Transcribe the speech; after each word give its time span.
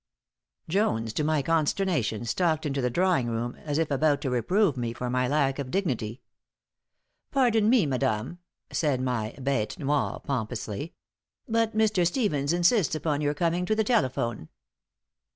Jones, 0.67 1.13
to 1.13 1.23
my 1.23 1.43
consternation, 1.43 2.25
stalked 2.25 2.65
into 2.65 2.81
the 2.81 2.89
drawing 2.89 3.27
room, 3.29 3.53
as 3.63 3.77
if 3.77 3.91
about 3.91 4.19
to 4.21 4.31
reprove 4.31 4.75
me 4.75 4.93
for 4.93 5.11
my 5.11 5.27
lack 5.27 5.59
of 5.59 5.69
dignity. 5.69 6.23
"Pardon 7.29 7.69
me, 7.69 7.85
madame," 7.85 8.39
said 8.71 8.99
my 8.99 9.35
bête 9.37 9.77
noir, 9.77 10.19
pompously, 10.19 10.95
"but 11.47 11.77
Mr. 11.77 12.03
Stevens 12.07 12.51
insists 12.51 12.95
upon 12.95 13.21
your 13.21 13.35
coming 13.35 13.63
to 13.63 13.75
the 13.75 13.83
telephone." 13.83 14.49